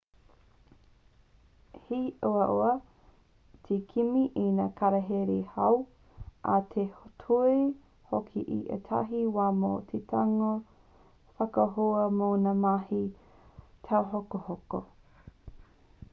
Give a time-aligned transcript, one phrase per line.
[1.85, 1.97] he
[2.29, 2.69] uaua
[3.67, 5.75] te kimi i ngā kararehe hou
[6.53, 6.85] ā he
[7.25, 7.59] ture
[8.13, 10.49] hoki i ētahi wā mō te tango
[11.43, 13.03] whakaahua mō ngā mahi
[13.91, 14.81] tauhokohoko